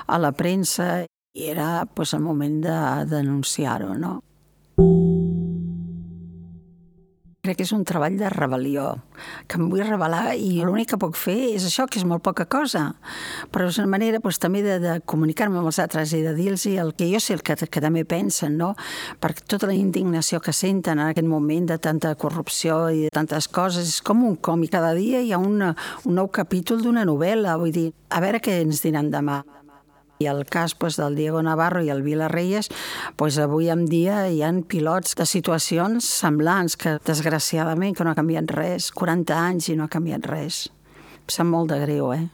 a 0.07 0.21
la 0.23 0.31
premsa 0.31 1.03
i 1.35 1.51
era 1.51 1.83
pues, 1.93 2.15
el 2.15 2.23
moment 2.23 2.61
de 2.63 2.79
denunciar-ho. 3.11 3.91
No? 3.99 4.21
Crec 7.47 7.61
que 7.61 7.63
és 7.63 7.71
un 7.71 7.85
treball 7.87 8.17
de 8.19 8.27
rebel·lió, 8.27 8.89
que 9.47 9.55
em 9.55 9.69
vull 9.71 9.85
revelar 9.87 10.33
i 10.35 10.57
l'únic 10.67 10.89
que 10.91 10.97
puc 10.99 11.15
fer 11.15 11.53
és 11.53 11.63
això, 11.63 11.85
que 11.87 11.95
és 11.95 12.03
molt 12.03 12.19
poca 12.25 12.43
cosa. 12.51 12.81
Però 13.55 13.69
és 13.71 13.77
una 13.79 13.87
manera 13.93 14.19
doncs, 14.19 14.41
també 14.43 14.59
de, 14.65 14.75
de 14.83 14.97
comunicar-me 15.07 15.55
amb 15.61 15.69
els 15.71 15.79
altres 15.79 16.11
i 16.11 16.19
de 16.25 16.33
dir-los 16.35 16.65
el 16.67 16.91
que 16.97 17.07
jo 17.07 17.21
sé 17.23 17.37
el 17.37 17.45
que, 17.47 17.55
que 17.55 17.83
també 17.85 18.03
pensen, 18.03 18.57
no? 18.59 18.73
perquè 19.23 19.47
tota 19.47 19.71
la 19.71 19.77
indignació 19.79 20.41
que 20.43 20.51
senten 20.51 20.99
en 20.99 21.13
aquest 21.13 21.31
moment 21.31 21.71
de 21.71 21.79
tanta 21.79 22.11
corrupció 22.19 22.89
i 22.91 23.05
de 23.05 23.13
tantes 23.15 23.47
coses, 23.47 23.95
és 23.95 24.03
com 24.03 24.27
un 24.27 24.35
còmic. 24.35 24.75
Cada 24.75 24.91
dia 24.99 25.23
hi 25.23 25.31
ha 25.31 25.39
una, 25.39 25.71
un 26.03 26.19
nou 26.19 26.27
capítol 26.27 26.83
d'una 26.83 27.07
novel·la, 27.07 27.55
vull 27.63 27.71
dir, 27.71 27.93
a 28.11 28.19
veure 28.19 28.43
què 28.43 28.59
ens 28.65 28.83
diran 28.83 29.07
demà. 29.15 29.39
I 30.19 30.25
el 30.25 30.45
cas 30.45 30.73
pues, 30.75 30.97
del 30.97 31.15
Diego 31.15 31.41
Navarro 31.43 31.83
i 31.83 31.89
el 31.93 32.01
Vila 32.01 32.27
Reyes, 32.27 32.69
pues, 33.15 33.37
avui 33.37 33.69
en 33.69 33.85
dia 33.85 34.23
hi 34.29 34.41
han 34.41 34.63
pilots 34.63 35.13
de 35.15 35.27
situacions 35.29 36.05
semblants 36.05 36.77
que, 36.77 36.97
desgraciadament, 37.05 37.95
que 37.95 38.03
no 38.03 38.11
ha 38.13 38.17
canviat 38.17 38.49
res. 38.55 38.91
40 38.91 39.37
anys 39.37 39.69
i 39.69 39.77
no 39.77 39.85
ha 39.85 39.93
canviat 39.93 40.25
res. 40.25 40.67
Em 41.21 41.33
sap 41.33 41.49
molt 41.49 41.69
de 41.73 41.81
greu, 41.85 42.13
eh? 42.15 42.25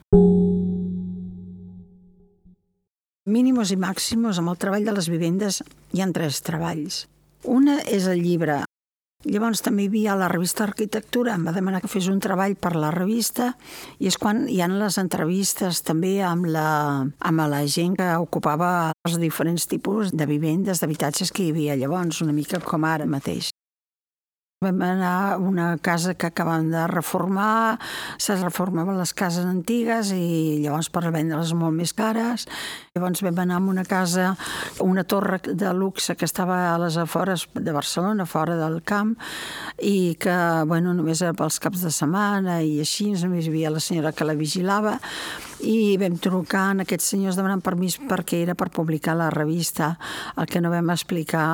Mínimos 3.23 3.71
i 3.71 3.79
màximos, 3.79 4.39
amb 4.39 4.51
el 4.51 4.59
treball 4.59 4.83
de 4.83 4.95
les 4.95 5.07
vivendes 5.11 5.61
hi 5.95 6.03
han 6.03 6.11
tres 6.15 6.41
treballs. 6.43 7.05
Una 7.43 7.79
és 7.87 8.07
el 8.11 8.19
llibre 8.23 8.63
Llavors 9.23 9.61
també 9.63 9.85
hi 9.85 9.87
havia 9.87 10.17
la 10.19 10.27
revista 10.27 10.65
Arquitectura, 10.65 11.37
em 11.37 11.45
va 11.47 11.53
demanar 11.55 11.79
que 11.79 11.87
fes 11.87 12.09
un 12.11 12.19
treball 12.19 12.57
per 12.59 12.73
la 12.75 12.91
revista 12.91 13.53
i 14.03 14.09
és 14.11 14.19
quan 14.19 14.43
hi 14.51 14.59
ha 14.59 14.67
les 14.67 14.99
entrevistes 14.99 15.79
també 15.87 16.17
amb 16.27 16.49
la, 16.51 16.67
amb 17.07 17.47
la 17.47 17.63
gent 17.63 17.95
que 17.95 18.09
ocupava 18.19 18.91
els 19.07 19.15
diferents 19.23 19.69
tipus 19.71 20.11
de 20.11 20.27
vivendes, 20.27 20.83
d'habitatges 20.83 21.31
que 21.31 21.47
hi 21.47 21.51
havia 21.55 21.79
llavors, 21.79 22.19
una 22.25 22.35
mica 22.35 22.59
com 22.59 22.83
ara 22.83 23.07
mateix. 23.07 23.53
Vam 24.63 24.81
anar 24.85 25.33
a 25.33 25.37
una 25.37 25.77
casa 25.77 26.13
que 26.15 26.27
acaben 26.27 26.69
de 26.71 26.85
reformar, 26.87 27.79
se 28.17 28.35
reformaven 28.39 28.95
les 28.95 29.11
cases 29.13 29.43
antigues 29.43 30.13
i 30.15 30.61
llavors 30.63 30.87
per 30.93 31.09
vendre-les 31.11 31.51
molt 31.57 31.75
més 31.75 31.91
cares. 31.97 32.47
Llavors 32.95 33.23
vam 33.25 33.41
anar 33.43 33.59
a 33.59 33.65
una 33.73 33.83
casa, 33.83 34.29
una 34.79 35.03
torre 35.03 35.41
de 35.43 35.73
luxe 35.75 36.15
que 36.15 36.23
estava 36.29 36.71
a 36.71 36.77
les 36.79 36.95
afores 36.97 37.47
de 37.53 37.75
Barcelona, 37.75 38.25
fora 38.25 38.55
del 38.55 38.79
camp, 38.87 39.17
i 39.81 40.15
que, 40.15 40.37
bueno, 40.69 40.93
només 40.95 41.21
era 41.21 41.35
pels 41.35 41.59
caps 41.59 41.83
de 41.83 41.91
setmana 41.91 42.61
i 42.63 42.77
així, 42.79 43.11
només 43.17 43.43
hi 43.43 43.51
havia 43.51 43.73
la 43.73 43.83
senyora 43.83 44.13
que 44.15 44.27
la 44.27 44.37
vigilava, 44.39 44.99
i 45.63 45.97
vam 45.99 46.15
trucar 46.23 46.69
a 46.71 46.79
aquests 46.83 47.11
senyors 47.15 47.39
demanant 47.39 47.63
permís 47.63 47.99
perquè 47.99 48.43
era 48.43 48.55
per 48.55 48.71
publicar 48.71 49.17
la 49.19 49.31
revista, 49.33 49.97
el 50.37 50.47
que 50.47 50.63
no 50.63 50.71
vam 50.71 50.91
explicar 50.95 51.47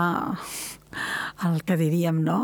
el 1.46 1.64
que 1.64 1.78
diríem, 1.78 2.24
no? 2.26 2.40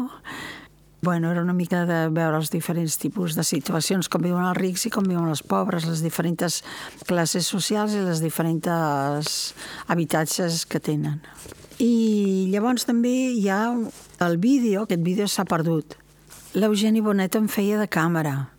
Bueno, 1.06 1.32
era 1.32 1.44
una 1.44 1.54
mica 1.54 1.84
de 1.86 2.08
veure 2.10 2.40
els 2.42 2.50
diferents 2.50 2.96
tipus 2.98 3.36
de 3.38 3.44
situacions, 3.46 4.08
com 4.10 4.24
viuen 4.26 4.42
els 4.42 4.58
rics 4.58 4.88
i 4.88 4.90
com 4.90 5.06
viuen 5.06 5.28
els 5.30 5.44
pobres, 5.46 5.86
les 5.86 6.02
diferents 6.02 6.64
classes 7.06 7.46
socials 7.46 7.94
i 7.94 8.02
les 8.02 8.24
diferents 8.26 9.54
habitatges 9.86 10.64
que 10.66 10.82
tenen. 10.82 11.20
I 11.78 12.50
llavors 12.50 12.90
també 12.90 13.14
hi 13.36 13.46
ha 13.54 13.62
el 14.26 14.40
vídeo, 14.42 14.88
aquest 14.90 15.06
vídeo 15.06 15.30
s'ha 15.30 15.46
perdut. 15.46 15.94
L'Eugeni 16.58 17.06
Bonet 17.06 17.38
em 17.38 17.46
feia 17.54 17.78
de 17.78 17.86
càmera, 17.86 18.55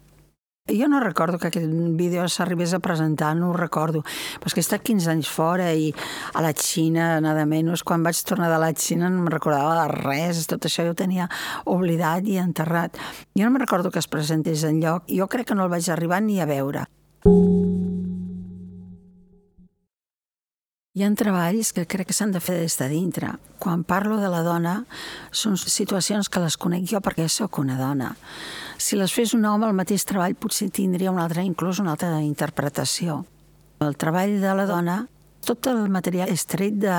jo 0.69 0.89
no 0.89 1.01
recordo 1.01 1.39
que 1.39 1.49
aquest 1.49 1.67
vídeo 1.97 2.27
s'arribés 2.29 2.75
a 2.75 2.81
presentar, 2.81 3.37
no 3.37 3.51
ho 3.51 3.57
recordo. 3.57 4.03
Però 4.03 4.51
és 4.51 4.55
que 4.55 4.61
he 4.61 4.67
estat 4.67 4.83
15 4.83 5.11
anys 5.13 5.31
fora 5.31 5.71
i 5.75 5.93
a 6.35 6.43
la 6.43 6.53
Xina, 6.53 7.21
nada 7.23 7.47
menys. 7.47 7.85
Quan 7.87 8.03
vaig 8.03 8.19
tornar 8.27 8.51
de 8.51 8.59
la 8.59 8.73
Xina 8.75 9.11
no 9.11 9.23
em 9.23 9.31
recordava 9.31 9.79
de 9.85 9.87
res, 9.95 10.47
tot 10.51 10.67
això 10.67 10.87
jo 10.87 10.95
ho 10.95 10.99
tenia 10.99 11.31
oblidat 11.65 12.27
i 12.27 12.41
enterrat. 12.43 12.99
Jo 13.37 13.47
no 13.47 13.55
me'n 13.55 13.63
recordo 13.63 13.91
que 13.95 14.03
es 14.03 14.11
presentés 14.11 14.67
en 14.67 14.83
lloc. 14.83 15.07
Jo 15.07 15.31
crec 15.31 15.53
que 15.53 15.55
no 15.55 15.65
el 15.65 15.73
vaig 15.73 15.91
arribar 15.91 16.23
ni 16.23 16.41
a 16.41 16.51
veure. 16.51 16.87
Hi 20.97 21.03
ha 21.05 21.11
treballs 21.13 21.75
que 21.77 21.83
crec 21.85 22.09
que 22.09 22.15
s'han 22.17 22.31
de 22.33 22.41
fer 22.41 22.55
des 22.57 22.79
de 22.81 22.87
dintre. 22.89 23.35
Quan 23.61 23.83
parlo 23.85 24.17
de 24.17 24.31
la 24.33 24.41
dona, 24.41 24.79
són 25.29 25.59
situacions 25.61 26.31
que 26.33 26.41
les 26.41 26.57
conec 26.57 26.87
jo 26.89 27.03
perquè 27.05 27.29
sóc 27.29 27.59
una 27.61 27.77
dona. 27.77 28.15
Si 28.79 28.97
les 28.97 29.13
fes 29.13 29.33
un 29.35 29.45
home, 29.49 29.67
el 29.67 29.77
mateix 29.77 30.05
treball 30.05 30.37
potser 30.37 30.69
tindria 30.71 31.13
una 31.13 31.25
altra, 31.25 31.45
inclús 31.45 31.81
una 31.81 31.95
altra 31.97 32.21
interpretació. 32.21 33.25
El 33.81 33.97
treball 33.97 34.39
de 34.41 34.55
la 34.57 34.67
dona 34.69 34.97
tot 35.47 35.69
el 35.71 35.87
material 35.93 36.33
és 36.33 36.43
tret 36.51 36.75
de 36.83 36.97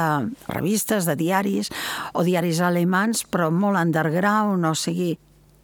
revistes, 0.48 1.06
de 1.06 1.16
diaris, 1.20 1.70
o 2.16 2.24
diaris 2.24 2.62
alemans, 2.64 3.26
però 3.28 3.50
molt 3.52 3.80
underground, 3.80 4.64
o 4.66 4.74
sigui, 4.74 5.18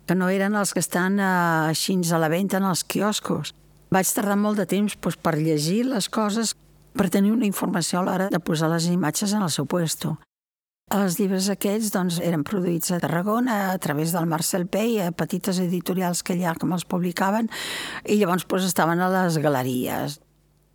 que 0.06 0.18
no 0.20 0.28
eren 0.30 0.58
els 0.60 0.74
que 0.76 0.84
estan 0.84 1.16
eh, 1.20 1.30
així 1.72 1.96
a 2.12 2.20
la 2.20 2.30
venda 2.30 2.60
en 2.60 2.68
els 2.68 2.84
quioscos. 2.84 3.54
Vaig 3.94 4.10
tardar 4.12 4.36
molt 4.36 4.60
de 4.60 4.68
temps 4.68 4.98
doncs, 5.00 5.16
per 5.16 5.38
llegir 5.38 5.86
les 5.88 6.10
coses 6.10 6.56
per 6.94 7.10
tenir 7.10 7.32
una 7.32 7.48
informació 7.48 8.02
a 8.02 8.04
l'hora 8.04 8.30
de 8.30 8.40
posar 8.40 8.70
les 8.70 8.90
imatges 8.92 9.34
en 9.34 9.42
el 9.42 9.50
seu 9.50 9.66
puesto. 9.66 10.18
Els 10.94 11.16
llibres 11.18 11.48
aquests 11.50 11.90
doncs, 11.90 12.20
eren 12.22 12.44
produïts 12.46 12.92
a 12.94 13.00
Tarragona 13.02 13.72
a 13.72 13.78
través 13.82 14.12
del 14.14 14.28
Marcel 14.30 14.68
Pei, 14.70 15.00
a 15.02 15.10
petites 15.10 15.58
editorials 15.64 16.22
que 16.22 16.36
allà 16.36 16.54
que 16.60 16.68
me'ls 16.70 16.86
publicaven, 16.86 17.50
i 18.06 18.20
llavors 18.20 18.46
doncs, 18.46 18.68
estaven 18.68 19.02
a 19.02 19.10
les 19.10 19.40
galeries. 19.42 20.20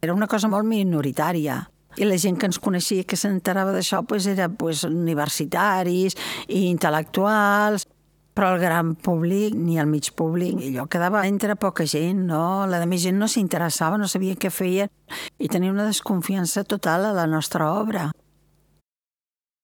Era 0.03 0.15
una 0.15 0.27
cosa 0.27 0.50
molt 0.50 0.67
minoritària. 0.67 1.61
I 1.99 2.07
la 2.07 2.19
gent 2.19 2.37
que 2.38 2.50
ens 2.50 2.59
coneixia, 2.59 3.07
que 3.07 3.17
s'enterava 3.17 3.71
d'això, 3.77 4.03
doncs, 4.03 4.27
era 4.35 4.49
doncs, 4.50 4.83
universitaris 4.91 6.19
i 6.49 6.67
intel·lectuals, 6.73 7.87
però 8.35 8.53
el 8.57 8.61
gran 8.62 8.95
públic 8.95 9.55
ni 9.55 9.79
el 9.79 9.87
mig 9.87 10.11
públic, 10.19 10.59
allò 10.59 10.87
quedava 10.91 11.27
entre 11.31 11.55
poca 11.55 11.87
gent, 11.87 12.27
no? 12.27 12.67
La 12.67 12.83
de 12.83 12.87
més 12.91 13.07
gent 13.07 13.19
no 13.19 13.31
s'interessava, 13.31 13.99
no 13.99 14.11
sabia 14.11 14.35
què 14.35 14.50
feia 14.50 14.91
i 15.38 15.50
tenia 15.50 15.75
una 15.75 15.87
desconfiança 15.87 16.67
total 16.67 17.07
a 17.07 17.15
la 17.15 17.27
nostra 17.31 17.71
obra. 17.79 18.11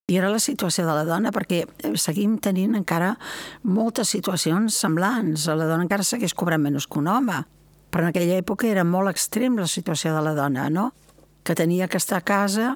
I 0.05 0.19
era 0.21 0.29
la 0.29 0.41
situació 0.43 0.85
de 0.85 0.93
la 0.93 1.07
dona, 1.09 1.31
perquè 1.33 1.63
seguim 1.97 2.37
tenint 2.45 2.75
encara 2.77 3.15
moltes 3.65 4.11
situacions 4.13 4.77
semblants. 4.77 5.47
La 5.49 5.65
dona 5.65 5.87
encara 5.87 6.05
segueix 6.05 6.35
cobrant 6.37 6.61
menys 6.61 6.85
que 6.85 7.01
un 7.01 7.09
home, 7.09 7.39
però 7.89 8.05
en 8.05 8.11
aquella 8.11 8.37
època 8.37 8.69
era 8.69 8.85
molt 8.85 9.09
extrem 9.09 9.57
la 9.57 9.69
situació 9.71 10.13
de 10.13 10.21
la 10.27 10.35
dona, 10.37 10.69
no? 10.69 10.91
Que 11.41 11.57
tenia 11.57 11.89
que 11.89 11.97
estar 11.97 12.19
a 12.21 12.27
casa, 12.27 12.75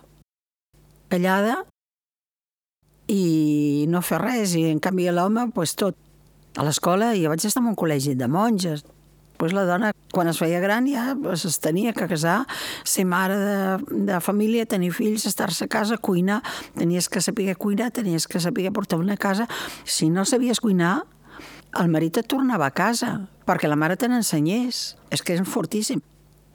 callada, 1.13 1.67
i 3.13 3.85
no 3.93 4.01
fer 4.01 4.23
res, 4.25 4.57
i 4.57 4.65
en 4.73 4.81
canvi 4.81 5.11
l'home, 5.13 5.51
pues, 5.53 5.77
tot. 5.77 6.01
A 6.57 6.65
l'escola 6.65 7.13
jo 7.13 7.29
vaig 7.29 7.45
estar 7.45 7.61
en 7.61 7.69
un 7.75 7.77
col·legi 7.77 8.17
de 8.17 8.29
monges, 8.29 8.87
pues 9.39 9.55
la 9.55 9.65
dona, 9.65 9.93
quan 10.13 10.29
es 10.29 10.37
feia 10.43 10.61
gran, 10.61 10.89
ja 10.91 11.15
pues, 11.17 11.47
es 11.47 11.61
tenia 11.63 11.95
que 11.95 12.09
casar, 12.11 12.43
ser 12.85 13.07
mare 13.07 13.39
de, 13.39 13.79
de 14.11 14.21
família, 14.21 14.67
tenir 14.67 14.93
fills, 14.93 15.25
estar-se 15.31 15.65
a 15.65 15.69
casa, 15.69 15.97
cuinar. 15.97 16.43
Tenies 16.77 17.09
que 17.09 17.23
saber 17.23 17.57
cuinar, 17.57 17.93
tenies 17.93 18.27
que 18.29 18.41
saber 18.41 18.73
portar 18.73 18.99
una 18.99 19.17
casa. 19.17 19.49
Si 19.85 20.11
no 20.11 20.27
sabies 20.27 20.61
cuinar, 20.61 21.07
el 21.79 21.89
marit 21.89 22.19
et 22.19 22.29
tornava 22.29 22.67
a 22.67 22.75
casa, 22.75 23.29
perquè 23.47 23.71
la 23.71 23.79
mare 23.79 23.97
te 23.97 24.11
n'ensenyés. 24.11 24.99
És 25.15 25.23
que 25.23 25.39
és 25.39 25.47
fortíssim. 25.47 26.03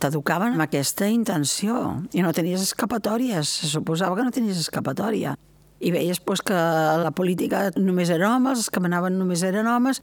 T'educaven 0.04 0.58
amb 0.58 0.66
aquesta 0.68 1.08
intenció 1.08 2.04
i 2.12 2.22
no 2.22 2.36
tenies 2.36 2.68
escapatòries. 2.68 3.48
Se 3.64 3.72
suposava 3.72 4.20
que 4.20 4.28
no 4.28 4.36
tenies 4.36 4.60
escapatòria 4.60 5.38
i 5.84 5.92
veies 5.92 6.20
pues, 6.24 6.42
que 6.42 6.56
la 6.56 7.12
política 7.16 7.70
només 7.76 8.12
eren 8.14 8.30
homes, 8.30 8.64
els 8.64 8.72
que 8.72 8.84
manaven 8.84 9.18
només 9.20 9.44
eren 9.44 9.68
homes, 9.68 10.02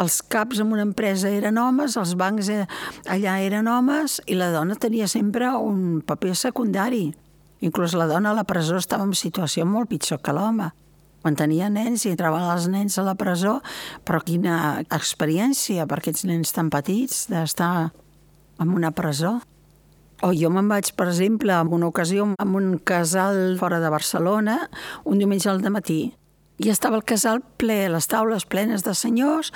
els 0.00 0.20
caps 0.32 0.60
en 0.62 0.72
una 0.72 0.84
empresa 0.86 1.30
eren 1.30 1.58
homes, 1.60 1.96
els 2.00 2.14
bancs 2.16 2.48
eh, 2.52 2.64
allà 3.10 3.38
eren 3.44 3.68
homes 3.68 4.20
i 4.26 4.36
la 4.38 4.50
dona 4.54 4.76
tenia 4.80 5.08
sempre 5.08 5.50
un 5.58 6.00
paper 6.06 6.36
secundari. 6.38 7.10
Inclús 7.62 7.94
la 7.94 8.08
dona 8.10 8.32
a 8.32 8.36
la 8.36 8.46
presó 8.48 8.78
estava 8.80 9.04
en 9.06 9.12
situació 9.14 9.66
molt 9.68 9.90
pitjor 9.92 10.22
que 10.24 10.34
l'home. 10.34 10.72
Quan 11.22 11.36
tenia 11.38 11.68
nens 11.70 12.02
i 12.02 12.10
entraven 12.10 12.42
els 12.50 12.66
nens 12.72 12.98
a 12.98 13.04
la 13.06 13.14
presó, 13.14 13.60
però 14.02 14.18
quina 14.26 14.82
experiència 14.90 15.86
per 15.86 16.00
aquests 16.00 16.26
nens 16.26 16.50
tan 16.56 16.72
petits 16.72 17.28
d'estar 17.30 17.92
en 18.58 18.72
una 18.74 18.90
presó. 18.90 19.36
O 20.22 20.32
jo 20.34 20.50
me'n 20.54 20.70
vaig, 20.70 20.90
per 20.98 21.08
exemple, 21.10 21.54
en 21.54 21.70
una 21.74 21.90
ocasió 21.90 22.26
amb 22.38 22.58
un 22.58 22.74
casal 22.78 23.56
fora 23.58 23.78
de 23.82 23.90
Barcelona, 23.90 24.58
un 25.06 25.22
diumenge 25.22 25.50
al 25.50 25.62
matí, 25.70 26.12
i 26.62 26.70
estava 26.70 26.98
el 26.98 27.02
casal 27.02 27.40
ple, 27.58 27.88
les 27.90 28.06
taules 28.06 28.44
plenes 28.46 28.84
de 28.86 28.94
senyors, 28.94 29.50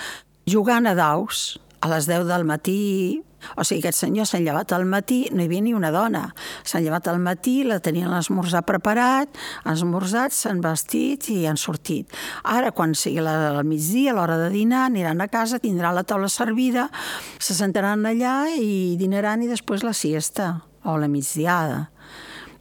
jugant 0.46 0.86
a 0.86 0.94
daus 0.94 1.58
a 1.80 1.90
les 1.90 2.06
10 2.08 2.26
del 2.26 2.44
matí, 2.46 3.22
o 3.54 3.64
sigui, 3.64 3.82
aquests 3.84 4.02
senyors 4.02 4.32
s'han 4.32 4.44
llevat 4.46 4.72
al 4.74 4.86
matí, 4.88 5.26
no 5.30 5.42
hi 5.42 5.46
havia 5.46 5.62
ni 5.62 5.74
una 5.76 5.92
dona. 5.94 6.22
S'han 6.66 6.82
llevat 6.82 7.06
al 7.10 7.20
matí, 7.22 7.60
la 7.66 7.78
tenien 7.84 8.10
l'esmorzar 8.10 8.64
preparat, 8.66 9.30
esmorzat, 9.70 10.34
s'han 10.34 10.62
vestit 10.64 11.28
i 11.30 11.44
han 11.46 11.60
sortit. 11.60 12.10
Ara, 12.42 12.72
quan 12.74 12.96
sigui 12.98 13.22
al 13.22 13.62
migdia, 13.68 14.12
a 14.12 14.16
l'hora 14.18 14.38
de 14.40 14.48
dinar, 14.54 14.86
aniran 14.90 15.22
a 15.22 15.28
casa, 15.30 15.60
tindran 15.62 15.94
la 15.94 16.06
taula 16.06 16.30
servida, 16.32 16.88
se 17.38 17.54
sentaran 17.54 18.06
allà 18.08 18.48
i 18.56 18.96
dinaran 18.98 19.44
i 19.44 19.50
després 19.50 19.86
la 19.86 19.94
siesta 19.94 20.56
o 20.86 20.96
la 20.98 21.10
migdiada. 21.10 21.86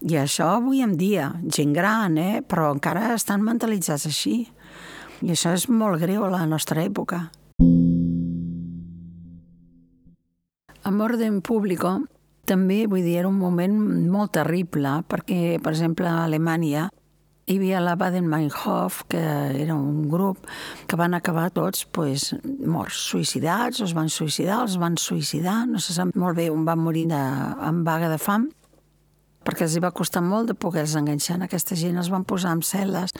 I 0.06 0.20
això 0.22 0.52
avui 0.60 0.84
en 0.86 0.98
dia, 1.00 1.32
gent 1.50 1.74
gran, 1.74 2.20
eh? 2.22 2.44
però 2.46 2.70
encara 2.76 3.16
estan 3.16 3.42
mentalitzats 3.46 4.06
així. 4.06 4.44
I 5.24 5.34
això 5.34 5.56
és 5.56 5.70
molt 5.72 6.04
greu 6.04 6.28
a 6.28 6.34
la 6.34 6.44
nostra 6.46 6.84
època. 6.84 7.24
Amor 10.86 11.16
en 11.18 11.40
Público 11.42 11.96
també, 12.46 12.84
vull 12.86 13.02
dir, 13.02 13.16
era 13.18 13.30
un 13.32 13.40
moment 13.42 13.74
molt 14.14 14.36
terrible, 14.38 15.00
perquè, 15.10 15.58
per 15.58 15.72
exemple, 15.74 16.06
a 16.06 16.28
Alemanya 16.28 16.92
hi 17.50 17.56
havia 17.58 17.80
la 17.82 17.96
Baden-Meinhof, 17.98 19.00
que 19.10 19.22
era 19.64 19.74
un 19.74 20.04
grup 20.10 20.46
que 20.86 20.98
van 20.98 21.18
acabar 21.18 21.48
tots 21.54 21.88
pues, 21.90 22.28
morts, 22.62 23.02
suïcidats, 23.10 23.82
es 23.82 23.96
van 23.98 24.14
suïcidar, 24.14 24.60
els 24.68 24.78
van 24.82 24.98
suïcidar, 25.02 25.64
no 25.70 25.82
se 25.82 25.98
sap 25.98 26.14
molt 26.14 26.38
bé 26.38 26.52
on 26.54 26.70
van 26.70 26.86
morir 26.86 27.08
de, 27.10 27.24
en 27.66 27.82
vaga 27.86 28.14
de 28.14 28.22
fam, 28.22 28.46
perquè 29.46 29.66
els 29.66 29.78
hi 29.78 29.82
va 29.82 29.94
costar 29.94 30.22
molt 30.22 30.54
de 30.54 30.58
poder-los 30.58 30.98
enganxar 31.02 31.40
en 31.40 31.50
aquesta 31.50 31.78
gent. 31.78 31.98
Els 31.98 32.14
van 32.14 32.30
posar 32.30 32.54
en 32.60 32.62
cel·les 32.66 33.18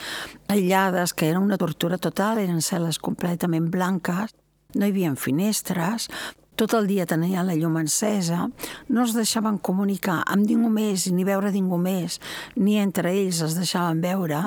aïllades, 0.54 1.18
que 1.18 1.30
era 1.34 1.42
una 1.42 1.58
tortura 1.58 1.98
total, 1.98 2.38
eren 2.46 2.62
cel·les 2.62 3.02
completament 3.02 3.70
blanques, 3.74 4.38
no 4.74 4.86
hi 4.86 4.94
havia 4.94 5.14
finestres, 5.18 6.10
tot 6.56 6.74
el 6.74 6.88
dia 6.88 7.06
tenien 7.06 7.46
la 7.46 7.54
llum 7.54 7.76
encesa, 7.78 8.46
no 8.88 9.04
es 9.04 9.14
deixaven 9.16 9.58
comunicar 9.58 10.22
amb 10.24 10.48
ningú 10.48 10.70
més 10.72 11.06
ni 11.12 11.26
veure 11.28 11.52
ningú 11.52 11.78
més, 11.78 12.18
ni 12.56 12.78
entre 12.80 13.12
ells 13.12 13.42
es 13.44 13.58
deixaven 13.58 14.00
veure, 14.00 14.46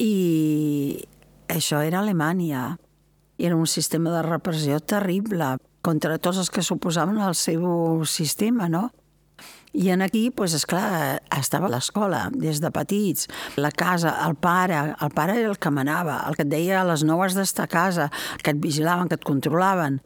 i 0.00 1.04
això 1.48 1.82
era 1.84 2.00
Alemanya. 2.00 2.78
Era 3.40 3.56
un 3.56 3.66
sistema 3.66 4.12
de 4.12 4.22
repressió 4.22 4.80
terrible 4.80 5.56
contra 5.80 6.18
tots 6.18 6.42
els 6.42 6.50
que 6.52 6.64
suposaven 6.64 7.20
el 7.24 7.34
seu 7.34 8.04
sistema, 8.04 8.68
no? 8.68 8.90
I 9.72 9.92
en 9.94 10.02
aquí, 10.02 10.26
doncs, 10.34 10.56
esclar, 10.58 11.20
estava 11.38 11.70
l'escola, 11.70 12.26
des 12.34 12.60
de 12.60 12.72
petits, 12.74 13.30
la 13.56 13.70
casa, 13.70 14.16
el 14.26 14.34
pare, 14.34 14.82
el 14.92 15.14
pare 15.16 15.38
era 15.38 15.54
el 15.54 15.60
que 15.62 15.72
manava, 15.72 16.20
el 16.28 16.36
que 16.36 16.44
et 16.44 16.52
deia 16.52 16.82
a 16.82 16.86
les 16.90 17.06
nou 17.06 17.22
has 17.24 17.38
d'estar 17.38 17.68
a 17.68 17.72
casa, 17.72 18.10
que 18.42 18.52
et 18.52 18.60
vigilaven, 18.60 19.08
que 19.08 19.16
et 19.16 19.24
controlaven 19.24 20.00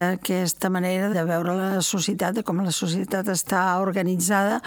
aquesta 0.00 0.70
manera 0.72 1.10
de 1.12 1.22
veure 1.28 1.52
la 1.52 1.82
societat, 1.84 2.32
de 2.38 2.42
com 2.42 2.62
la 2.64 2.72
societat 2.72 3.26
està 3.28 3.60
organitzada, 3.82 4.62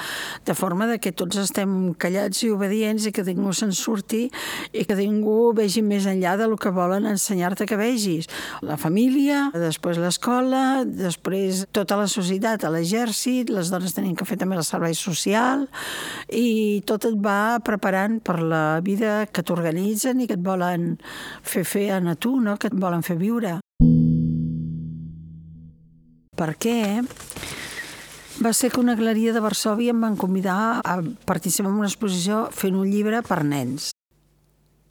de 0.45 0.53
forma 0.53 0.85
de 0.85 0.99
que 1.01 1.09
tots 1.09 1.39
estem 1.41 1.95
callats 1.97 2.43
i 2.45 2.51
obedients 2.53 3.07
i 3.09 3.13
que 3.15 3.25
ningú 3.25 3.49
se'n 3.57 3.73
surti 3.73 4.27
i 4.69 4.83
que 4.85 4.97
ningú 4.99 5.55
vegi 5.57 5.81
més 5.81 6.05
enllà 6.05 6.35
del 6.37 6.53
que 6.61 6.69
volen 6.69 7.09
ensenyar-te 7.09 7.65
que 7.65 7.79
vegis. 7.81 8.29
La 8.61 8.77
família, 8.77 9.47
després 9.57 9.97
l'escola, 9.97 10.83
després 10.85 11.65
tota 11.73 11.97
la 11.97 12.05
societat, 12.05 12.61
a 12.61 12.73
l'exèrcit, 12.77 13.49
les 13.49 13.73
dones 13.73 13.97
tenien 13.97 14.13
que 14.13 14.29
fer 14.29 14.37
també 14.37 14.61
el 14.61 14.67
servei 14.69 14.93
social 14.93 15.65
i 16.29 16.83
tot 16.85 17.09
et 17.09 17.17
va 17.17 17.57
preparant 17.65 18.21
per 18.21 18.37
la 18.37 18.63
vida 18.85 19.23
que 19.33 19.41
t'organitzen 19.41 20.21
i 20.21 20.29
que 20.29 20.37
et 20.37 20.45
volen 20.45 20.99
fer 21.41 21.65
fer 21.65 21.89
a 21.97 22.01
tu, 22.13 22.37
no? 22.37 22.59
que 22.61 22.69
et 22.69 22.77
volen 22.77 23.01
fer 23.01 23.17
viure 23.17 23.62
perquè 26.37 27.01
va 28.43 28.53
ser 28.53 28.71
que 28.73 28.79
una 28.81 28.95
galeria 28.95 29.33
de 29.33 29.41
Varsovia 29.43 29.93
em 29.93 30.01
van 30.01 30.15
convidar 30.17 30.81
a 30.81 30.95
participar 31.25 31.69
en 31.71 31.81
una 31.83 31.89
exposició 31.89 32.47
fent 32.51 32.77
un 32.79 32.89
llibre 32.89 33.21
per 33.25 33.43
nens. 33.45 33.91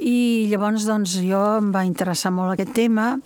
I 0.02 0.48
llavors 0.50 0.86
doncs, 0.88 1.16
jo 1.22 1.40
em 1.58 1.70
va 1.74 1.84
interessar 1.86 2.32
molt 2.34 2.54
aquest 2.54 2.72
tema 2.74 3.16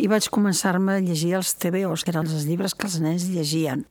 i 0.00 0.08
vaig 0.08 0.28
començar-me 0.32 0.96
a 0.96 1.02
llegir 1.04 1.34
els 1.36 1.52
TVOs, 1.60 2.04
que 2.04 2.14
eren 2.14 2.28
els 2.28 2.46
llibres 2.48 2.76
que 2.76 2.88
els 2.88 3.00
nens 3.04 3.26
llegien. 3.28 3.84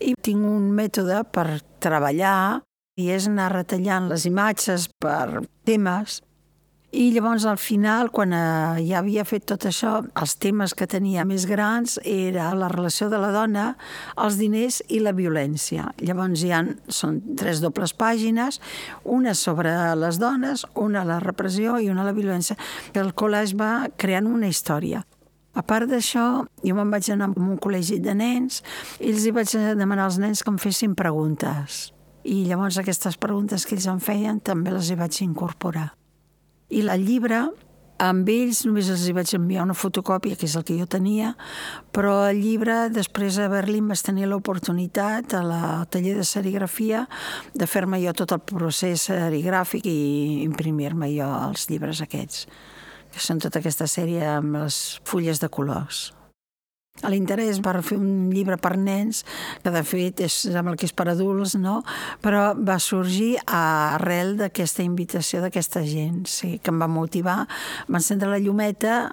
I 0.00 0.14
tinc 0.24 0.44
un 0.48 0.70
mètode 0.74 1.22
per 1.32 1.60
treballar 1.84 2.62
i 2.96 3.10
és 3.10 3.28
anar 3.28 3.52
retallant 3.52 4.08
les 4.08 4.24
imatges 4.28 4.88
per 5.02 5.44
temes 5.66 6.22
i 6.94 7.08
llavors, 7.10 7.42
al 7.44 7.58
final, 7.58 8.12
quan 8.14 8.30
eh, 8.30 8.82
ja 8.86 9.00
havia 9.00 9.24
fet 9.26 9.48
tot 9.50 9.64
això, 9.66 9.96
els 10.20 10.36
temes 10.38 10.76
que 10.78 10.86
tenia 10.86 11.24
més 11.26 11.42
grans 11.50 11.96
era 12.06 12.52
la 12.54 12.68
relació 12.70 13.08
de 13.10 13.18
la 13.18 13.32
dona, 13.34 13.64
els 14.22 14.36
diners 14.38 14.78
i 14.94 15.00
la 15.02 15.10
violència. 15.16 15.88
Llavors, 15.98 16.44
hi 16.46 16.52
ha, 16.54 16.60
són 16.86 17.16
tres 17.40 17.58
dobles 17.64 17.96
pàgines, 17.98 18.60
una 19.02 19.34
sobre 19.34 19.72
les 19.98 20.20
dones, 20.22 20.62
una 20.78 21.02
la 21.08 21.18
repressió 21.24 21.80
i 21.82 21.90
una 21.90 22.06
la 22.06 22.14
violència. 22.14 22.54
El 22.94 23.10
col·legi 23.18 23.58
va 23.58 23.72
creant 23.98 24.30
una 24.30 24.52
història. 24.52 25.02
A 25.58 25.66
part 25.66 25.90
d'això, 25.90 26.44
jo 26.62 26.78
me'n 26.78 26.94
vaig 26.94 27.10
anar 27.10 27.32
a 27.32 27.34
un 27.42 27.58
col·legi 27.58 27.98
de 28.02 28.14
nens 28.14 28.62
i 29.00 29.10
els 29.10 29.26
hi 29.26 29.34
vaig 29.34 29.50
demanar 29.82 30.06
als 30.06 30.22
nens 30.22 30.46
que 30.46 30.54
em 30.54 30.62
fessin 30.62 30.94
preguntes. 30.94 31.88
I 32.22 32.44
llavors 32.46 32.78
aquestes 32.78 33.18
preguntes 33.18 33.66
que 33.66 33.74
ells 33.74 33.90
em 33.90 33.98
feien 33.98 34.38
també 34.38 34.70
les 34.78 34.94
hi 34.94 35.02
vaig 35.02 35.22
incorporar. 35.26 35.90
I 36.74 36.80
el 36.90 37.04
llibre, 37.06 37.44
amb 38.02 38.28
ells 38.28 38.64
només 38.66 38.88
els 38.90 39.04
hi 39.06 39.12
vaig 39.14 39.30
enviar 39.36 39.62
una 39.62 39.76
fotocòpia, 39.78 40.34
que 40.34 40.48
és 40.48 40.56
el 40.58 40.64
que 40.66 40.74
jo 40.74 40.88
tenia, 40.90 41.34
però 41.94 42.16
el 42.26 42.40
llibre, 42.42 42.88
després 42.90 43.38
a 43.38 43.46
Berlín 43.52 43.86
vaig 43.92 44.02
tenir 44.02 44.26
l'oportunitat 44.26 45.36
a 45.38 45.44
la 45.46 45.62
taller 45.86 46.16
de 46.18 46.26
serigrafia 46.26 47.04
de 47.54 47.68
fer-me 47.70 48.02
jo 48.02 48.16
tot 48.18 48.34
el 48.34 48.42
procés 48.42 49.06
serigràfic 49.06 49.86
i 49.86 50.42
imprimir-me 50.42 51.12
jo 51.14 51.30
els 51.46 51.68
llibres 51.70 52.02
aquests, 52.02 52.48
que 53.14 53.22
són 53.22 53.38
tota 53.38 53.62
aquesta 53.62 53.86
sèrie 53.86 54.26
amb 54.34 54.58
les 54.58 54.82
fulles 55.06 55.38
de 55.38 55.48
colors. 55.48 56.08
L'interès 57.02 57.58
per 57.58 57.80
fer 57.82 57.96
un 57.98 58.28
llibre 58.30 58.54
per 58.62 58.76
nens, 58.78 59.24
que 59.64 59.70
de 59.74 59.80
fet 59.82 60.20
és 60.22 60.36
amb 60.54 60.70
el 60.70 60.76
que 60.78 60.86
és 60.86 60.92
per 60.94 61.08
adults, 61.10 61.56
no? 61.58 61.80
però 62.22 62.52
va 62.54 62.76
sorgir 62.78 63.32
arrel 63.50 64.36
d'aquesta 64.38 64.84
invitació 64.86 65.42
d'aquesta 65.42 65.82
gent, 65.82 66.22
sí, 66.30 66.52
que 66.62 66.70
em 66.70 66.78
va 66.78 66.86
motivar, 66.86 67.40
va 67.88 67.98
encendre 67.98 68.30
la 68.30 68.38
llumeta 68.38 69.10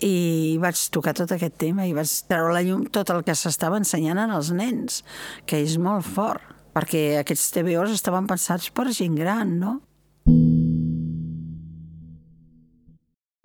i 0.00 0.56
vaig 0.62 0.80
tocar 0.94 1.12
tot 1.18 1.34
aquest 1.36 1.58
tema 1.60 1.84
i 1.84 1.92
vaig 1.92 2.08
treure 2.30 2.54
la 2.56 2.64
llum 2.64 2.86
tot 2.88 3.12
el 3.12 3.20
que 3.26 3.36
s'estava 3.36 3.76
ensenyant 3.76 4.24
als 4.24 4.48
nens, 4.56 5.02
que 5.44 5.60
és 5.60 5.76
molt 5.76 6.08
fort, 6.08 6.40
perquè 6.72 7.18
aquests 7.20 7.52
TVOs 7.58 7.92
estaven 7.92 8.24
pensats 8.30 8.72
per 8.72 8.88
gent 8.88 9.20
gran, 9.20 9.58
no? 9.60 9.76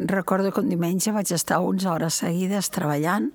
Recordo 0.04 0.52
que 0.52 0.60
un 0.60 0.70
diumenge 0.70 1.14
vaig 1.16 1.30
estar 1.32 1.62
11 1.64 1.88
hores 1.88 2.18
seguides 2.20 2.68
treballant, 2.76 3.30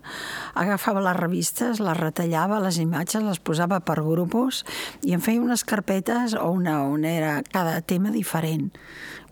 agafava 0.59 1.01
les 1.05 1.17
revistes, 1.17 1.81
les 1.81 1.97
retallava, 1.97 2.61
les 2.61 2.81
imatges, 2.83 3.25
les 3.25 3.41
posava 3.41 3.81
per 3.81 4.03
grupos 4.05 4.65
i 5.03 5.17
em 5.17 5.23
feia 5.25 5.41
unes 5.41 5.65
carpetes 5.65 6.37
o 6.37 6.51
una 6.53 6.83
on 6.85 7.07
era 7.09 7.39
cada 7.53 7.81
tema 7.81 8.13
diferent 8.13 8.69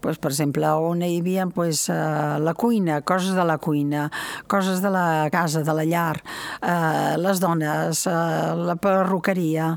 pues, 0.06 0.20
per 0.22 0.30
exemple, 0.30 0.68
on 0.86 1.00
hi 1.02 1.16
havia 1.18 1.48
pues, 1.50 1.88
uh, 1.90 2.36
la 2.38 2.52
cuina, 2.54 3.00
coses 3.02 3.34
de 3.34 3.42
la 3.42 3.56
cuina, 3.58 4.04
coses 4.46 4.78
de 4.78 4.90
la 4.94 5.26
casa, 5.34 5.64
de 5.66 5.74
la 5.74 5.82
llar, 5.82 6.20
uh, 6.62 7.16
les 7.18 7.40
dones, 7.42 8.04
uh, 8.06 8.52
la 8.54 8.76
perruqueria, 8.78 9.72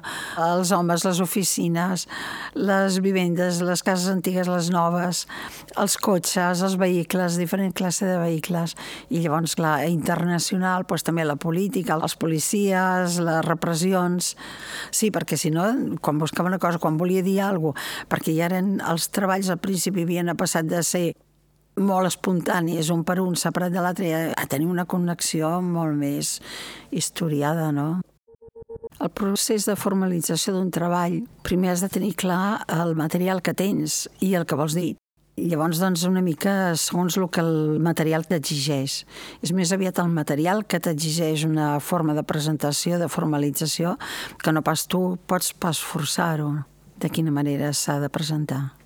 els 0.46 0.70
homes, 0.70 1.02
les 1.08 1.22
oficines, 1.26 2.06
les 2.54 3.00
vivendes, 3.02 3.64
les 3.66 3.82
cases 3.82 4.12
antigues, 4.14 4.46
les 4.54 4.70
noves, 4.70 5.24
els 5.82 5.98
cotxes, 5.98 6.62
els 6.62 6.78
vehicles, 6.78 7.40
diferent 7.42 7.74
classe 7.74 8.06
de 8.06 8.20
vehicles. 8.22 8.78
I 9.10 9.24
llavors, 9.24 9.58
clar, 9.58 9.80
internacional, 9.90 10.86
pues, 10.86 11.02
també 11.08 11.26
la 11.26 11.40
política, 11.42 11.98
els 11.98 12.14
policies, 12.22 13.18
les 13.18 13.42
repressions... 13.50 14.36
Sí, 14.94 15.10
perquè 15.14 15.38
si 15.42 15.50
no, 15.50 15.66
quan 16.06 16.22
buscava 16.22 16.50
una 16.54 16.62
cosa, 16.62 16.78
quan 16.78 17.02
volia 17.02 17.26
dir 17.26 17.40
alguna 17.42 17.74
cosa, 17.74 18.06
perquè 18.10 18.34
ja 18.38 18.46
eren 18.50 18.78
els 18.86 19.10
treballs 19.14 19.50
al 19.50 19.60
principi 19.62 20.06
havien 20.20 20.38
passat 20.38 20.68
de 20.68 20.84
ser 20.84 21.08
molt 21.80 22.10
espontanis, 22.10 22.92
un 22.92 23.06
per 23.08 23.20
un, 23.24 23.36
separat 23.40 23.72
de 23.72 23.82
l'altre, 23.82 24.12
a 24.36 24.46
tenir 24.52 24.68
una 24.68 24.86
connexió 24.86 25.60
molt 25.64 25.96
més 25.96 26.40
historiada, 26.92 27.72
no? 27.72 28.02
El 29.00 29.12
procés 29.16 29.66
de 29.66 29.78
formalització 29.80 30.54
d'un 30.54 30.72
treball, 30.76 31.22
primer 31.44 31.72
has 31.72 31.84
de 31.86 31.90
tenir 31.90 32.16
clar 32.20 32.66
el 32.68 32.98
material 33.00 33.42
que 33.42 33.56
tens 33.56 34.08
i 34.20 34.34
el 34.36 34.46
que 34.46 34.58
vols 34.60 34.76
dir. 34.76 34.98
Llavors, 35.40 35.80
doncs, 35.80 36.04
una 36.04 36.20
mica 36.20 36.74
segons 36.76 37.16
el 37.16 37.30
que 37.32 37.40
el 37.40 37.80
material 37.80 38.26
t'exigeix. 38.28 39.06
És 39.40 39.54
més 39.56 39.72
aviat 39.72 40.02
el 40.04 40.12
material 40.12 40.66
que 40.68 40.82
t'exigeix 40.84 41.46
una 41.48 41.78
forma 41.80 42.14
de 42.18 42.26
presentació, 42.28 43.00
de 43.00 43.08
formalització, 43.08 43.96
que 44.44 44.52
no 44.52 44.66
pas 44.68 44.84
tu 44.92 45.16
pots 45.32 45.54
pas 45.56 45.80
forçar-ho 45.80 46.52
de 47.00 47.08
quina 47.08 47.32
manera 47.32 47.72
s'ha 47.72 48.02
de 48.04 48.12
presentar. 48.12 48.79